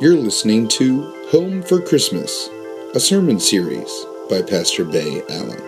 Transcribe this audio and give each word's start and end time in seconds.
You're 0.00 0.16
listening 0.16 0.66
to 0.68 1.02
Home 1.30 1.62
for 1.62 1.78
Christmas, 1.78 2.48
a 2.94 3.00
sermon 3.00 3.38
series 3.38 4.06
by 4.30 4.40
Pastor 4.40 4.86
Bay 4.86 5.20
Allen. 5.28 5.60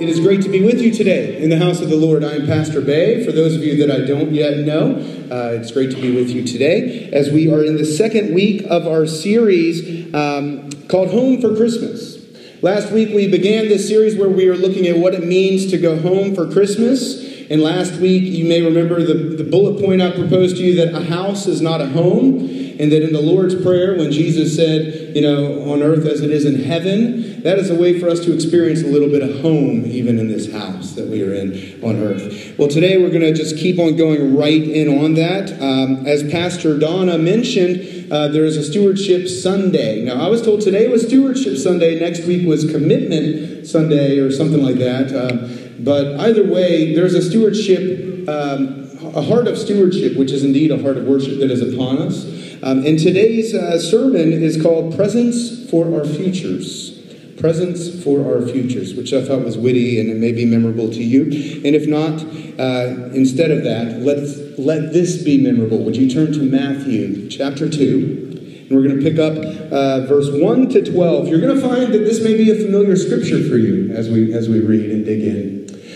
It 0.00 0.08
is 0.08 0.18
great 0.18 0.42
to 0.42 0.48
be 0.48 0.64
with 0.64 0.80
you 0.80 0.92
today 0.92 1.40
in 1.40 1.50
the 1.50 1.58
house 1.58 1.80
of 1.80 1.88
the 1.88 1.94
Lord. 1.94 2.24
I 2.24 2.32
am 2.32 2.46
Pastor 2.46 2.80
Bay. 2.80 3.24
For 3.24 3.30
those 3.30 3.54
of 3.54 3.62
you 3.62 3.76
that 3.76 3.92
I 3.94 4.04
don't 4.04 4.32
yet 4.32 4.66
know, 4.66 4.96
uh, 5.30 5.52
it's 5.52 5.70
great 5.70 5.92
to 5.92 6.00
be 6.02 6.16
with 6.16 6.28
you 6.28 6.42
today 6.44 7.10
as 7.12 7.30
we 7.30 7.48
are 7.48 7.62
in 7.62 7.76
the 7.76 7.84
second 7.84 8.34
week 8.34 8.64
of 8.68 8.88
our 8.88 9.06
series 9.06 10.12
um, 10.12 10.68
called 10.88 11.10
Home 11.10 11.40
for 11.40 11.54
Christmas. 11.54 12.16
Last 12.60 12.90
week 12.90 13.14
we 13.14 13.30
began 13.30 13.68
this 13.68 13.86
series 13.86 14.16
where 14.16 14.28
we 14.28 14.48
are 14.48 14.56
looking 14.56 14.88
at 14.88 14.96
what 14.96 15.14
it 15.14 15.24
means 15.24 15.70
to 15.70 15.78
go 15.78 15.96
home 15.96 16.34
for 16.34 16.50
Christmas. 16.50 17.25
And 17.48 17.62
last 17.62 18.00
week, 18.00 18.24
you 18.24 18.44
may 18.44 18.62
remember 18.62 19.02
the, 19.02 19.14
the 19.14 19.44
bullet 19.44 19.80
point 19.80 20.02
I 20.02 20.10
proposed 20.10 20.56
to 20.56 20.62
you 20.62 20.74
that 20.76 20.94
a 20.94 21.04
house 21.04 21.46
is 21.46 21.60
not 21.60 21.80
a 21.80 21.86
home, 21.86 22.40
and 22.78 22.92
that 22.92 23.02
in 23.02 23.12
the 23.12 23.20
Lord's 23.20 23.54
Prayer, 23.54 23.96
when 23.96 24.10
Jesus 24.10 24.56
said, 24.56 25.14
you 25.16 25.22
know, 25.22 25.70
on 25.70 25.82
earth 25.82 26.04
as 26.06 26.20
it 26.20 26.30
is 26.30 26.44
in 26.44 26.64
heaven, 26.64 27.42
that 27.42 27.58
is 27.58 27.70
a 27.70 27.74
way 27.74 27.98
for 28.00 28.08
us 28.08 28.20
to 28.24 28.34
experience 28.34 28.82
a 28.82 28.86
little 28.86 29.08
bit 29.08 29.22
of 29.22 29.40
home 29.40 29.86
even 29.86 30.18
in 30.18 30.28
this 30.28 30.52
house 30.52 30.92
that 30.94 31.06
we 31.06 31.22
are 31.22 31.32
in 31.32 31.82
on 31.82 31.96
earth. 31.96 32.54
Well, 32.58 32.68
today 32.68 32.98
we're 32.98 33.10
going 33.10 33.22
to 33.22 33.32
just 33.32 33.56
keep 33.56 33.78
on 33.78 33.96
going 33.96 34.36
right 34.36 34.62
in 34.62 34.88
on 35.02 35.14
that. 35.14 35.52
Um, 35.62 36.06
as 36.06 36.28
Pastor 36.30 36.78
Donna 36.78 37.16
mentioned, 37.16 38.12
uh, 38.12 38.28
there 38.28 38.44
is 38.44 38.56
a 38.56 38.64
Stewardship 38.64 39.28
Sunday. 39.28 40.04
Now, 40.04 40.20
I 40.20 40.28
was 40.28 40.42
told 40.42 40.60
today 40.60 40.88
was 40.88 41.06
Stewardship 41.06 41.56
Sunday, 41.56 41.98
next 41.98 42.26
week 42.26 42.46
was 42.46 42.70
Commitment 42.70 43.66
Sunday, 43.66 44.18
or 44.18 44.30
something 44.30 44.62
like 44.62 44.76
that. 44.76 45.12
Uh, 45.12 45.65
but 45.80 46.18
either 46.20 46.46
way, 46.46 46.94
there's 46.94 47.14
a 47.14 47.22
stewardship, 47.22 48.28
um, 48.28 48.88
a 49.14 49.22
heart 49.22 49.46
of 49.46 49.58
stewardship, 49.58 50.16
which 50.16 50.30
is 50.30 50.44
indeed 50.44 50.70
a 50.70 50.80
heart 50.82 50.96
of 50.96 51.04
worship 51.04 51.38
that 51.40 51.50
is 51.50 51.60
upon 51.60 51.98
us. 51.98 52.24
Um, 52.62 52.84
and 52.86 52.98
today's 52.98 53.54
uh, 53.54 53.78
sermon 53.78 54.32
is 54.32 54.60
called 54.60 54.96
Presents 54.96 55.70
for 55.70 55.94
Our 55.94 56.04
Futures. 56.04 56.92
Presents 57.38 58.02
for 58.02 58.24
Our 58.24 58.46
Futures, 58.46 58.94
which 58.94 59.12
I 59.12 59.22
thought 59.22 59.44
was 59.44 59.58
witty 59.58 60.00
and 60.00 60.08
it 60.08 60.16
may 60.16 60.32
be 60.32 60.46
memorable 60.46 60.88
to 60.90 61.02
you. 61.02 61.24
And 61.24 61.76
if 61.76 61.86
not, 61.86 62.22
uh, 62.58 63.10
instead 63.14 63.50
of 63.50 63.62
that, 63.64 64.00
let's 64.00 64.58
let 64.58 64.92
this 64.92 65.22
be 65.22 65.38
memorable. 65.38 65.84
Would 65.84 65.96
you 65.96 66.08
turn 66.08 66.32
to 66.32 66.40
Matthew 66.40 67.28
chapter 67.28 67.68
2? 67.68 68.66
And 68.68 68.76
we're 68.76 68.82
going 68.82 68.98
to 68.98 69.02
pick 69.02 69.18
up 69.18 69.36
uh, 69.70 70.06
verse 70.06 70.28
1 70.32 70.70
to 70.70 70.92
12. 70.92 71.28
You're 71.28 71.40
going 71.40 71.54
to 71.54 71.60
find 71.60 71.92
that 71.92 72.00
this 72.00 72.22
may 72.22 72.36
be 72.36 72.50
a 72.50 72.54
familiar 72.56 72.96
scripture 72.96 73.46
for 73.48 73.56
you 73.58 73.92
as 73.92 74.08
we, 74.08 74.32
as 74.34 74.48
we 74.48 74.60
read 74.60 74.90
and 74.90 75.04
dig 75.04 75.22
in. 75.22 75.55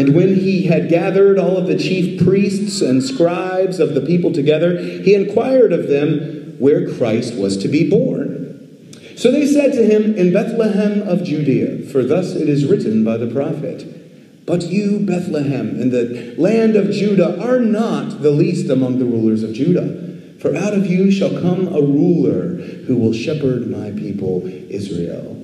And 0.00 0.14
when 0.14 0.36
he 0.36 0.62
had 0.62 0.88
gathered 0.88 1.38
all 1.38 1.58
of 1.58 1.66
the 1.66 1.76
chief 1.76 2.24
priests 2.24 2.80
and 2.80 3.02
scribes 3.02 3.78
of 3.78 3.92
the 3.92 4.00
people 4.00 4.32
together, 4.32 4.78
he 4.78 5.14
inquired 5.14 5.74
of 5.74 5.88
them 5.88 6.56
where 6.58 6.90
Christ 6.90 7.34
was 7.34 7.58
to 7.58 7.68
be 7.68 7.86
born. 7.86 8.94
So 9.18 9.30
they 9.30 9.46
said 9.46 9.74
to 9.74 9.84
him, 9.84 10.14
In 10.14 10.32
Bethlehem 10.32 11.06
of 11.06 11.22
Judea, 11.22 11.86
for 11.90 12.02
thus 12.02 12.34
it 12.34 12.48
is 12.48 12.64
written 12.64 13.04
by 13.04 13.18
the 13.18 13.26
prophet. 13.26 14.46
But 14.46 14.62
you, 14.62 15.00
Bethlehem, 15.00 15.78
in 15.78 15.90
the 15.90 16.34
land 16.38 16.76
of 16.76 16.92
Judah, 16.92 17.38
are 17.38 17.60
not 17.60 18.22
the 18.22 18.30
least 18.30 18.70
among 18.70 19.00
the 19.00 19.04
rulers 19.04 19.42
of 19.42 19.52
Judah. 19.52 20.38
For 20.40 20.56
out 20.56 20.72
of 20.72 20.86
you 20.86 21.12
shall 21.12 21.42
come 21.42 21.68
a 21.68 21.82
ruler 21.82 22.54
who 22.86 22.96
will 22.96 23.12
shepherd 23.12 23.70
my 23.70 23.90
people 23.90 24.46
Israel. 24.46 25.36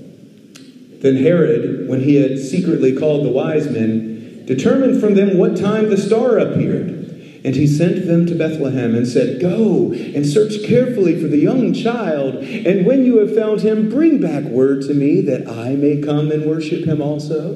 Then 1.02 1.16
Herod, 1.16 1.90
when 1.90 2.00
he 2.00 2.14
had 2.14 2.38
secretly 2.38 2.96
called 2.96 3.26
the 3.26 3.30
wise 3.30 3.68
men, 3.68 4.15
determined 4.46 5.00
from 5.00 5.14
them 5.14 5.36
what 5.36 5.56
time 5.56 5.90
the 5.90 5.96
star 5.96 6.38
appeared. 6.38 6.96
And 7.44 7.54
he 7.54 7.66
sent 7.66 8.06
them 8.06 8.26
to 8.26 8.34
Bethlehem 8.34 8.94
and 8.94 9.06
said, 9.06 9.40
Go 9.40 9.92
and 9.92 10.26
search 10.26 10.66
carefully 10.66 11.20
for 11.20 11.28
the 11.28 11.38
young 11.38 11.72
child, 11.72 12.36
and 12.36 12.84
when 12.84 13.04
you 13.04 13.18
have 13.18 13.36
found 13.36 13.60
him, 13.60 13.88
bring 13.88 14.20
back 14.20 14.42
word 14.44 14.82
to 14.82 14.94
me 14.94 15.20
that 15.22 15.48
I 15.48 15.76
may 15.76 16.00
come 16.00 16.32
and 16.32 16.44
worship 16.44 16.84
him 16.84 17.00
also. 17.00 17.54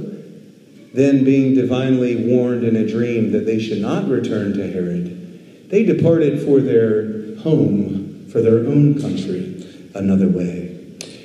Then, 0.93 1.25
being 1.25 1.55
divinely 1.55 2.17
warned 2.17 2.63
in 2.63 2.77
a 2.77 2.87
dream 2.87 3.33
that 3.33 3.47
they 3.47 3.59
should 3.59 3.81
not 3.81 4.09
return 4.09 4.53
to 4.55 4.73
Herod, 4.73 5.69
they 5.71 5.85
departed 5.85 6.43
for 6.43 6.61
their 6.61 7.37
home, 7.39 8.29
for 8.31 8.41
their 8.41 8.59
own 8.59 9.01
country, 9.01 9.91
another 9.95 10.29
way. 10.29 10.69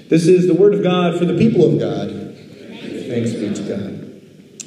This 0.08 0.28
is 0.28 0.48
the 0.48 0.54
word 0.54 0.76
of 0.76 0.84
God 0.84 1.18
for 1.18 1.26
the 1.26 1.38
people 1.38 1.72
of 1.72 1.80
God. 1.80 2.10
Thanks 3.08 3.34
be 3.34 3.54
to 3.54 3.64
God. 3.64 4.05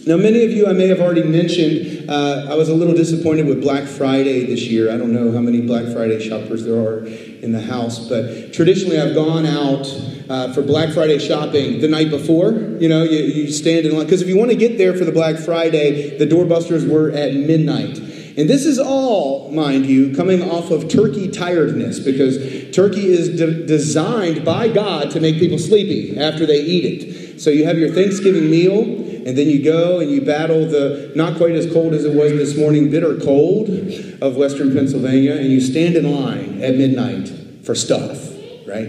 Now, 0.08 0.16
many 0.16 0.42
of 0.42 0.50
you 0.50 0.66
I 0.66 0.72
may 0.72 0.88
have 0.88 1.02
already 1.02 1.22
mentioned, 1.22 2.08
uh, 2.08 2.46
I 2.48 2.54
was 2.54 2.70
a 2.70 2.74
little 2.74 2.94
disappointed 2.94 3.46
with 3.46 3.60
Black 3.60 3.86
Friday 3.86 4.46
this 4.46 4.62
year. 4.62 4.90
I 4.90 4.96
don't 4.96 5.12
know 5.12 5.30
how 5.32 5.40
many 5.40 5.60
Black 5.60 5.84
Friday 5.92 6.18
shoppers 6.26 6.64
there 6.64 6.76
are 6.76 7.04
in 7.04 7.52
the 7.52 7.60
house, 7.60 8.08
but 8.08 8.54
traditionally 8.54 8.98
I've 8.98 9.14
gone 9.14 9.44
out 9.44 9.86
uh, 10.30 10.54
for 10.54 10.62
Black 10.62 10.94
Friday 10.94 11.18
shopping 11.18 11.82
the 11.82 11.88
night 11.88 12.08
before. 12.08 12.52
You 12.52 12.88
know, 12.88 13.02
you, 13.02 13.18
you 13.18 13.52
stand 13.52 13.84
in 13.84 13.94
line, 13.94 14.06
because 14.06 14.22
if 14.22 14.28
you 14.28 14.38
want 14.38 14.50
to 14.50 14.56
get 14.56 14.78
there 14.78 14.96
for 14.96 15.04
the 15.04 15.12
Black 15.12 15.36
Friday, 15.36 16.16
the 16.16 16.26
doorbusters 16.26 16.90
were 16.90 17.10
at 17.10 17.34
midnight. 17.34 17.98
And 17.98 18.48
this 18.48 18.64
is 18.64 18.78
all, 18.78 19.50
mind 19.52 19.84
you, 19.84 20.16
coming 20.16 20.42
off 20.42 20.70
of 20.70 20.88
turkey 20.88 21.28
tiredness 21.30 21.98
because 21.98 22.74
turkey 22.74 23.08
is 23.08 23.36
de- 23.36 23.66
designed 23.66 24.42
by 24.42 24.68
God 24.68 25.10
to 25.10 25.20
make 25.20 25.38
people 25.38 25.58
sleepy 25.58 26.18
after 26.18 26.46
they 26.46 26.62
eat 26.62 26.84
it. 27.02 27.40
So 27.42 27.50
you 27.50 27.66
have 27.66 27.76
your 27.76 27.92
Thanksgiving 27.92 28.50
meal, 28.50 29.04
and 29.28 29.36
then 29.36 29.50
you 29.50 29.62
go 29.62 30.00
and 30.00 30.10
you 30.10 30.22
battle 30.22 30.66
the 30.66 31.12
not 31.14 31.36
quite 31.36 31.52
as 31.52 31.70
cold 31.70 31.92
as 31.92 32.06
it 32.06 32.14
was 32.14 32.32
this 32.32 32.56
morning, 32.56 32.90
bitter 32.90 33.14
cold 33.20 33.68
of 34.22 34.36
Western 34.36 34.72
Pennsylvania, 34.72 35.34
and 35.34 35.50
you 35.50 35.60
stand 35.60 35.96
in 35.96 36.10
line 36.10 36.62
at 36.62 36.76
midnight 36.76 37.28
for 37.62 37.74
stuff, 37.74 38.26
right? 38.66 38.88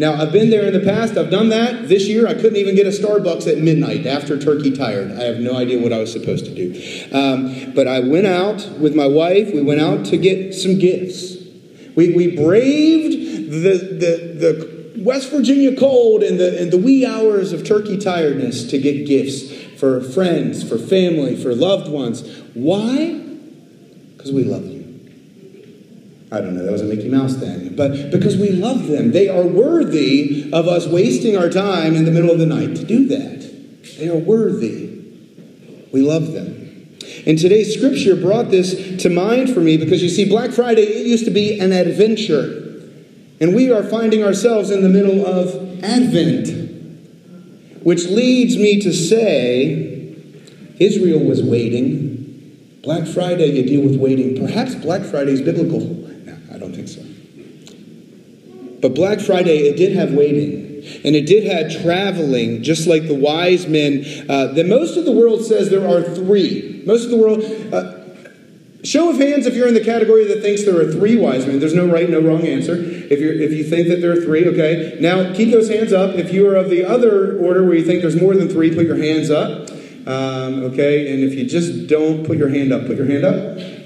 Now, 0.00 0.14
I've 0.14 0.32
been 0.32 0.50
there 0.50 0.66
in 0.66 0.72
the 0.72 0.80
past. 0.80 1.16
I've 1.16 1.30
done 1.30 1.50
that. 1.50 1.88
This 1.88 2.08
year, 2.08 2.26
I 2.26 2.34
couldn't 2.34 2.56
even 2.56 2.74
get 2.74 2.88
a 2.88 2.90
Starbucks 2.90 3.46
at 3.46 3.58
midnight 3.58 4.04
after 4.04 4.36
turkey 4.36 4.72
tired. 4.72 5.12
I 5.12 5.22
have 5.22 5.38
no 5.38 5.56
idea 5.56 5.80
what 5.80 5.92
I 5.92 5.98
was 5.98 6.10
supposed 6.10 6.44
to 6.46 6.52
do. 6.52 6.72
Um, 7.12 7.72
but 7.72 7.86
I 7.86 8.00
went 8.00 8.26
out 8.26 8.68
with 8.80 8.96
my 8.96 9.06
wife. 9.06 9.54
We 9.54 9.62
went 9.62 9.80
out 9.80 10.04
to 10.06 10.16
get 10.16 10.54
some 10.54 10.76
gifts. 10.80 11.36
We, 11.94 12.14
we 12.14 12.34
braved 12.34 13.12
the, 13.52 13.78
the, 13.78 14.34
the 14.40 14.81
West 14.96 15.30
Virginia 15.30 15.76
cold 15.76 16.22
and 16.22 16.38
the, 16.38 16.60
and 16.60 16.72
the 16.72 16.78
wee 16.78 17.06
hours 17.06 17.52
of 17.52 17.64
turkey 17.66 17.98
tiredness 17.98 18.64
to 18.70 18.78
get 18.78 19.06
gifts 19.06 19.52
for 19.78 20.00
friends, 20.00 20.66
for 20.66 20.78
family, 20.78 21.36
for 21.36 21.54
loved 21.54 21.90
ones. 21.90 22.22
Why? 22.54 23.20
Because 24.16 24.32
we 24.32 24.44
love 24.44 24.64
you. 24.64 24.82
I 26.30 26.40
don't 26.40 26.56
know, 26.56 26.64
that 26.64 26.72
was 26.72 26.80
a 26.80 26.86
Mickey 26.86 27.08
Mouse 27.08 27.36
thing. 27.36 27.76
But 27.76 28.10
because 28.10 28.36
we 28.38 28.50
love 28.50 28.86
them. 28.86 29.12
They 29.12 29.28
are 29.28 29.42
worthy 29.42 30.50
of 30.52 30.66
us 30.66 30.86
wasting 30.86 31.36
our 31.36 31.50
time 31.50 31.94
in 31.94 32.04
the 32.04 32.10
middle 32.10 32.30
of 32.30 32.38
the 32.38 32.46
night 32.46 32.76
to 32.76 32.84
do 32.84 33.06
that. 33.08 33.98
They 33.98 34.08
are 34.08 34.16
worthy. 34.16 34.88
We 35.92 36.00
love 36.00 36.32
them. 36.32 36.62
And 37.26 37.38
today's 37.38 37.74
scripture 37.74 38.16
brought 38.16 38.50
this 38.50 39.02
to 39.02 39.10
mind 39.10 39.50
for 39.52 39.60
me 39.60 39.76
because 39.76 40.02
you 40.02 40.08
see, 40.08 40.28
Black 40.28 40.52
Friday, 40.52 40.82
it 40.82 41.06
used 41.06 41.24
to 41.26 41.30
be 41.30 41.60
an 41.60 41.72
adventure. 41.72 42.61
And 43.42 43.56
we 43.56 43.72
are 43.72 43.82
finding 43.82 44.22
ourselves 44.22 44.70
in 44.70 44.82
the 44.82 44.88
middle 44.88 45.26
of 45.26 45.82
Advent, 45.82 46.46
which 47.82 48.04
leads 48.04 48.56
me 48.56 48.80
to 48.82 48.92
say 48.92 50.14
Israel 50.78 51.18
was 51.18 51.42
waiting. 51.42 52.78
Black 52.84 53.04
Friday, 53.04 53.46
you 53.46 53.64
deal 53.64 53.82
with 53.82 53.96
waiting. 53.96 54.46
Perhaps 54.46 54.76
Black 54.76 55.02
Friday 55.02 55.32
is 55.32 55.42
biblical. 55.42 55.80
No, 55.80 56.38
I 56.54 56.58
don't 56.58 56.72
think 56.72 56.86
so. 56.86 57.02
But 58.80 58.94
Black 58.94 59.18
Friday, 59.18 59.66
it 59.68 59.76
did 59.76 59.96
have 59.96 60.12
waiting. 60.12 60.84
And 61.04 61.16
it 61.16 61.26
did 61.26 61.42
have 61.42 61.82
traveling, 61.82 62.62
just 62.62 62.86
like 62.86 63.08
the 63.08 63.14
wise 63.14 63.66
men. 63.66 64.04
Uh, 64.28 64.52
that 64.52 64.66
most 64.66 64.96
of 64.96 65.04
the 65.04 65.12
world 65.12 65.44
says 65.44 65.68
there 65.68 65.88
are 65.88 66.02
three. 66.14 66.84
Most 66.86 67.06
of 67.06 67.10
the 67.10 67.16
world. 67.16 67.42
Uh, 67.74 68.01
Show 68.84 69.10
of 69.10 69.18
hands 69.18 69.46
if 69.46 69.54
you're 69.54 69.68
in 69.68 69.74
the 69.74 69.84
category 69.84 70.26
that 70.26 70.42
thinks 70.42 70.64
there 70.64 70.76
are 70.80 70.90
three 70.90 71.16
wise 71.16 71.46
men. 71.46 71.60
There's 71.60 71.74
no 71.74 71.86
right, 71.86 72.10
no 72.10 72.20
wrong 72.20 72.44
answer. 72.46 72.74
If, 72.74 73.20
you're, 73.20 73.32
if 73.32 73.52
you 73.52 73.62
think 73.62 73.86
that 73.88 74.00
there 74.00 74.10
are 74.10 74.20
three, 74.20 74.44
okay. 74.48 74.96
Now, 75.00 75.32
keep 75.34 75.52
those 75.52 75.68
hands 75.68 75.92
up. 75.92 76.16
If 76.16 76.32
you 76.32 76.48
are 76.48 76.56
of 76.56 76.68
the 76.68 76.84
other 76.84 77.38
order 77.38 77.64
where 77.64 77.74
you 77.74 77.84
think 77.84 78.02
there's 78.02 78.20
more 78.20 78.34
than 78.34 78.48
three, 78.48 78.74
put 78.74 78.86
your 78.86 78.96
hands 78.96 79.30
up. 79.30 79.70
Um, 80.04 80.64
okay, 80.64 81.14
and 81.14 81.22
if 81.22 81.32
you 81.34 81.46
just 81.46 81.86
don't 81.86 82.26
put 82.26 82.36
your 82.36 82.48
hand 82.48 82.72
up, 82.72 82.86
put 82.88 82.96
your 82.96 83.06
hand 83.06 83.24
up. 83.24 83.36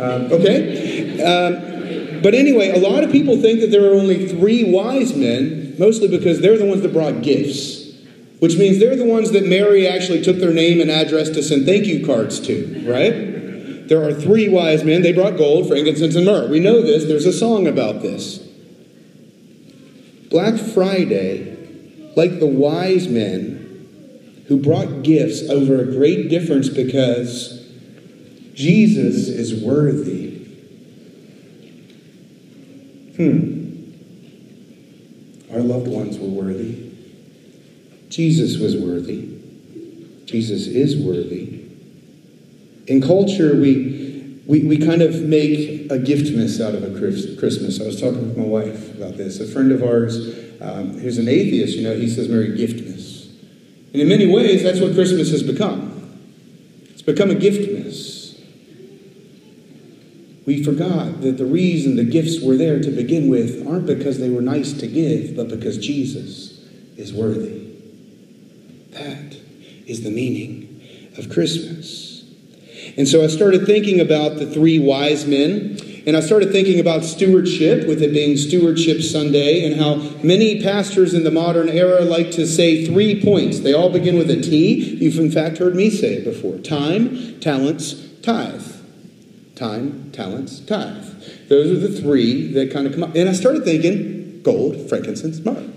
Um, 0.01 0.33
okay. 0.33 1.23
Um, 1.23 2.23
but 2.23 2.35
anyway, 2.35 2.71
a 2.71 2.79
lot 2.79 3.05
of 3.05 3.13
people 3.13 3.37
think 3.37 3.61
that 3.61 3.71
there 3.71 3.85
are 3.91 3.95
only 3.95 4.27
three 4.27 4.65
wise 4.73 5.15
men, 5.15 5.75
mostly 5.79 6.09
because 6.09 6.41
they're 6.41 6.57
the 6.57 6.65
ones 6.65 6.81
that 6.81 6.95
brought 6.95 7.21
gifts. 7.21 7.85
which 8.39 8.57
means 8.57 8.79
they're 8.79 8.97
the 8.97 9.05
ones 9.05 9.31
that 9.33 9.47
Mary 9.47 9.87
actually 9.87 10.23
took 10.23 10.39
their 10.39 10.53
name 10.53 10.81
and 10.81 10.91
address 10.91 11.31
to 11.31 11.43
send 11.43 11.65
thank 11.65 11.87
you 11.87 12.05
cards 12.05 12.39
to, 12.41 12.85
right? 12.87 13.36
There 13.89 14.03
are 14.07 14.13
three 14.13 14.49
wise 14.49 14.85
men. 14.85 15.03
They 15.03 15.13
brought 15.13 15.37
gold, 15.37 15.69
frankincense, 15.69 16.17
and 16.17 16.27
myrrh. 16.27 16.49
We 16.49 16.61
know 16.61 16.83
this. 16.83 17.05
There's 17.05 17.27
a 17.27 17.33
song 17.33 17.67
about 17.67 18.03
this. 18.03 18.39
Black 20.29 20.59
Friday, 20.59 22.13
like 22.17 22.41
the 22.41 22.47
wise 22.47 23.07
men 23.07 24.45
who 24.49 24.59
brought 24.59 25.03
gifts 25.03 25.49
over 25.49 25.81
a 25.81 25.85
great 25.85 26.29
difference 26.29 26.69
because 26.69 27.65
Jesus 28.55 29.29
is 29.29 29.63
worthy. 29.63 30.35
Hmm. 33.17 33.57
Our 35.53 35.61
loved 35.61 35.89
ones 35.89 36.19
were 36.19 36.29
worthy. 36.29 36.93
Jesus 38.09 38.59
was 38.59 38.77
worthy. 38.77 39.29
Jesus 40.27 40.67
is 40.67 40.97
worthy. 40.97 41.46
In 42.87 43.01
culture, 43.03 43.57
we, 43.57 44.41
we, 44.47 44.65
we 44.65 44.79
kind 44.79 45.03
of 45.03 45.23
make 45.23 45.91
a 45.91 45.99
giftmas 45.99 46.65
out 46.65 46.75
of 46.75 46.83
a 46.85 46.99
Christmas. 46.99 47.81
I 47.81 47.85
was 47.85 48.01
talking 48.01 48.29
with 48.29 48.37
my 48.37 48.45
wife 48.45 48.95
about 48.97 49.17
this. 49.17 49.41
A 49.41 49.47
friend 49.47 49.73
of 49.73 49.83
ours 49.83 50.17
um, 50.61 50.99
who's 50.99 51.19
an 51.19 51.29
atheist, 51.29 51.77
you 51.77 51.83
know, 51.83 51.97
he 51.97 52.09
says 52.09 52.29
Merry 52.29 52.49
Giftmas. 52.49 53.27
And 53.93 54.03
in 54.03 54.09
many 54.09 54.27
ways, 54.27 54.63
that's 54.63 54.81
what 54.81 54.95
Christmas 54.95 55.31
has 55.31 55.43
become. 55.43 56.21
It's 56.91 57.03
become 57.03 57.31
a 57.31 57.35
gift 57.35 57.61
giftmas. 57.61 58.17
We 60.47 60.63
forgot 60.63 61.23
that 61.23 61.39
the 61.39 61.45
reason 61.45 61.97
the 61.97 62.05
gifts 62.05 62.41
were 62.41 62.57
there 62.57 62.81
to 62.81 62.91
begin 62.91 63.29
with 63.29 63.67
aren't 63.67 63.87
because 63.87 64.21
they 64.21 64.31
were 64.31 64.43
nice 64.43 64.73
to 64.75 64.87
give, 64.87 65.35
but 65.35 65.49
because 65.49 65.77
Jesus 65.77 66.65
is 66.97 67.13
worthy. 67.13 67.67
That 68.91 69.37
is 69.87 70.05
the 70.05 70.11
meaning 70.11 70.81
of 71.19 71.31
Christmas. 71.31 72.16
And 72.97 73.07
so 73.07 73.23
I 73.23 73.27
started 73.27 73.67
thinking 73.67 74.01
about 74.01 74.37
the 74.37 74.47
three 74.47 74.79
wise 74.79 75.27
men, 75.27 75.79
and 76.07 76.17
I 76.17 76.21
started 76.21 76.53
thinking 76.53 76.81
about 76.81 77.05
stewardship, 77.05 77.87
with 77.87 78.03
it 78.03 78.13
being 78.13 78.37
Stewardship 78.37 79.03
Sunday, 79.03 79.65
and 79.65 79.81
how 79.81 79.97
many 80.23 80.63
pastors 80.63 81.13
in 81.15 81.25
the 81.25 81.31
modern 81.31 81.69
era 81.69 82.01
like 82.03 82.31
to 82.33 82.47
say 82.47 82.87
three 82.87 83.23
points. 83.23 83.61
They 83.61 83.75
all 83.75 83.91
begin 83.91 84.17
with 84.17 84.31
a 84.31 84.41
T. 84.41 84.97
You've, 84.97 85.19
in 85.19 85.31
fact, 85.31 85.59
heard 85.59 85.75
me 85.75 85.91
say 85.91 86.15
it 86.15 86.25
before 86.25 86.59
time, 86.59 87.41
talents, 87.41 87.95
tithe 88.23 88.77
time, 89.57 90.11
talents, 90.13 90.61
tithe. 90.61 91.49
Those 91.49 91.73
are 91.73 91.89
the 91.89 92.01
three 92.01 92.53
that 92.53 92.71
kind 92.73 92.87
of 92.87 92.93
come 92.93 93.03
up. 93.03 93.17
And 93.17 93.29
I 93.29 93.33
started 93.33 93.65
thinking 93.65 94.43
gold, 94.43 94.89
frankincense, 94.89 95.45
myrrh. 95.45 95.73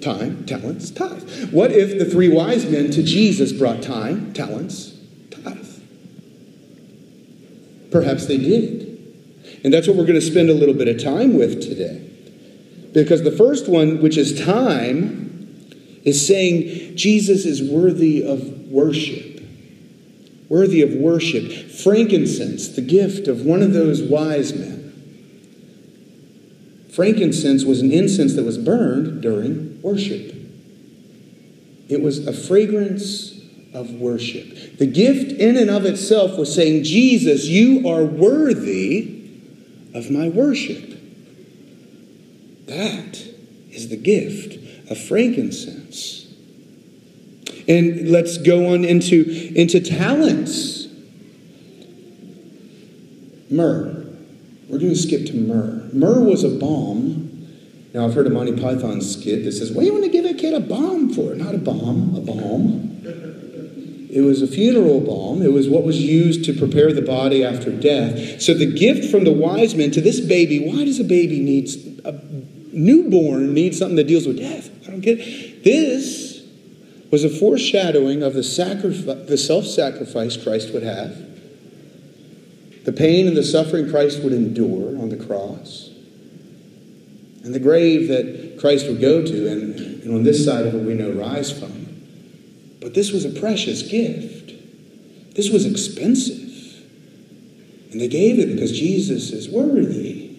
Time, 0.00 0.46
talents, 0.46 0.90
tithe. 0.90 1.52
What 1.52 1.72
if 1.72 1.98
the 1.98 2.04
three 2.04 2.28
wise 2.28 2.64
men 2.70 2.90
to 2.92 3.02
Jesus 3.02 3.52
brought 3.52 3.82
time, 3.82 4.32
talents? 4.32 4.95
Perhaps 7.90 8.26
they 8.26 8.38
did. 8.38 8.82
And 9.64 9.72
that's 9.72 9.86
what 9.86 9.96
we're 9.96 10.06
going 10.06 10.20
to 10.20 10.26
spend 10.26 10.50
a 10.50 10.54
little 10.54 10.74
bit 10.74 10.88
of 10.88 11.02
time 11.02 11.36
with 11.36 11.62
today. 11.62 12.02
Because 12.92 13.22
the 13.22 13.32
first 13.32 13.68
one, 13.68 14.02
which 14.02 14.16
is 14.16 14.38
time, 14.44 15.58
is 16.04 16.26
saying 16.26 16.96
Jesus 16.96 17.44
is 17.44 17.62
worthy 17.62 18.26
of 18.26 18.68
worship 18.68 19.36
worthy 20.48 20.82
of 20.82 20.92
worship. 20.94 21.50
Frankincense, 21.70 22.68
the 22.68 22.82
gift 22.82 23.28
of 23.28 23.44
one 23.44 23.62
of 23.62 23.72
those 23.72 24.02
wise 24.02 24.54
men. 24.54 24.92
Frankincense 26.90 27.64
was 27.64 27.80
an 27.82 27.92
incense 27.92 28.34
that 28.34 28.44
was 28.44 28.56
burned 28.56 29.20
during 29.20 29.80
worship. 29.82 30.34
It 31.88 32.00
was 32.00 32.26
a 32.26 32.32
fragrance 32.32 33.35
of 33.76 33.90
worship. 33.92 34.78
The 34.78 34.86
gift, 34.86 35.32
in 35.32 35.58
and 35.58 35.68
of 35.68 35.84
itself, 35.84 36.38
was 36.38 36.52
saying, 36.52 36.84
Jesus, 36.84 37.44
you 37.44 37.86
are 37.86 38.02
worthy 38.02 39.30
of 39.94 40.10
my 40.10 40.30
worship. 40.30 40.98
That 42.66 43.22
is 43.70 43.90
the 43.90 43.98
gift 43.98 44.90
of 44.90 44.98
frankincense. 44.98 46.26
And 47.68 48.10
let's 48.10 48.38
go 48.38 48.72
on 48.72 48.84
into, 48.84 49.52
into 49.54 49.80
talents. 49.80 50.88
Myrrh. 53.50 54.06
We're 54.70 54.78
going 54.78 54.94
to 54.94 54.96
skip 54.96 55.26
to 55.26 55.34
myrrh. 55.34 55.90
Myrrh 55.92 56.24
was 56.24 56.44
a 56.44 56.48
balm. 56.48 57.24
Now, 57.92 58.06
I've 58.06 58.14
heard 58.14 58.26
a 58.26 58.30
Monty 58.30 58.58
Python 58.58 59.02
skit 59.02 59.44
that 59.44 59.52
says, 59.52 59.70
What 59.70 59.82
do 59.82 59.86
you 59.86 59.92
want 59.92 60.04
to 60.04 60.10
give 60.10 60.24
a 60.24 60.34
kid 60.34 60.54
a 60.54 60.60
balm 60.60 61.12
for? 61.12 61.34
Not 61.34 61.54
a 61.54 61.58
bomb, 61.58 62.16
a 62.16 62.20
balm. 62.20 62.95
It 64.16 64.22
was 64.22 64.40
a 64.40 64.46
funeral 64.46 65.00
balm. 65.00 65.42
It 65.42 65.52
was 65.52 65.68
what 65.68 65.84
was 65.84 66.02
used 66.02 66.46
to 66.46 66.54
prepare 66.54 66.90
the 66.90 67.02
body 67.02 67.44
after 67.44 67.70
death. 67.70 68.40
So, 68.40 68.54
the 68.54 68.64
gift 68.64 69.10
from 69.10 69.24
the 69.24 69.32
wise 69.32 69.74
men 69.74 69.90
to 69.90 70.00
this 70.00 70.20
baby 70.20 70.66
why 70.66 70.86
does 70.86 70.98
a 70.98 71.04
baby 71.04 71.40
need, 71.40 71.68
a 72.02 72.12
newborn 72.72 73.52
need 73.52 73.74
something 73.74 73.96
that 73.96 74.06
deals 74.06 74.26
with 74.26 74.38
death? 74.38 74.70
I 74.88 74.90
don't 74.90 75.00
get 75.02 75.18
it. 75.20 75.64
This 75.64 76.42
was 77.10 77.24
a 77.24 77.28
foreshadowing 77.28 78.22
of 78.22 78.32
the, 78.32 78.42
sacrifice, 78.42 79.28
the 79.28 79.36
self 79.36 79.66
sacrifice 79.66 80.42
Christ 80.42 80.72
would 80.72 80.82
have, 80.82 81.14
the 82.86 82.92
pain 82.92 83.28
and 83.28 83.36
the 83.36 83.44
suffering 83.44 83.90
Christ 83.90 84.22
would 84.22 84.32
endure 84.32 84.98
on 84.98 85.10
the 85.10 85.22
cross, 85.22 85.90
and 87.44 87.54
the 87.54 87.60
grave 87.60 88.08
that 88.08 88.56
Christ 88.60 88.88
would 88.88 89.02
go 89.02 89.22
to, 89.22 89.52
and, 89.52 89.78
and 89.78 90.14
on 90.14 90.22
this 90.22 90.42
side 90.42 90.64
of 90.64 90.74
it 90.74 90.84
we 90.84 90.94
know 90.94 91.10
rise 91.12 91.52
from. 91.52 91.85
But 92.80 92.94
this 92.94 93.12
was 93.12 93.24
a 93.24 93.30
precious 93.30 93.82
gift. 93.82 94.52
This 95.34 95.50
was 95.50 95.66
expensive. 95.66 96.46
And 97.90 98.00
they 98.00 98.08
gave 98.08 98.38
it 98.38 98.54
because 98.54 98.72
Jesus 98.72 99.30
is 99.30 99.48
worthy. 99.48 100.36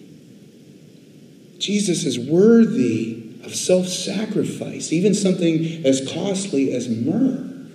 Jesus 1.58 2.04
is 2.04 2.18
worthy 2.18 3.22
of 3.44 3.54
self 3.54 3.86
sacrifice, 3.88 4.92
even 4.92 5.14
something 5.14 5.84
as 5.84 6.06
costly 6.12 6.72
as 6.72 6.88
myrrh. 6.88 7.66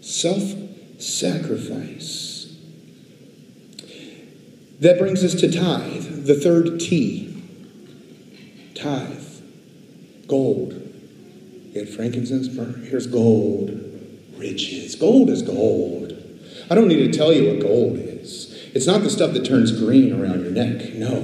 Self 0.00 0.42
sacrifice. 0.98 2.54
That 4.80 4.98
brings 4.98 5.24
us 5.24 5.34
to 5.40 5.50
tithe, 5.50 6.26
the 6.26 6.34
third 6.34 6.80
T. 6.80 7.42
Tithe. 8.74 9.22
Gold. 10.26 10.83
Had 11.74 11.88
frankincense. 11.88 12.46
Here's 12.88 13.06
gold. 13.08 13.80
Riches. 14.36 14.94
Gold 14.94 15.28
is 15.28 15.42
gold. 15.42 16.12
I 16.70 16.74
don't 16.74 16.88
need 16.88 17.10
to 17.10 17.16
tell 17.16 17.32
you 17.32 17.50
what 17.50 17.60
gold 17.60 17.96
is. 17.96 18.52
It's 18.74 18.86
not 18.86 19.02
the 19.02 19.10
stuff 19.10 19.32
that 19.34 19.44
turns 19.44 19.72
green 19.72 20.12
around 20.12 20.42
your 20.42 20.52
neck. 20.52 20.94
No. 20.94 21.20